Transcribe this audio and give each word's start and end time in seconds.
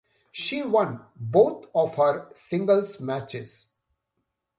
She 0.31 0.63
won 0.63 1.01
both 1.15 1.67
of 1.75 1.93
her 1.97 2.31
singles 2.33 2.99
matches. 2.99 3.69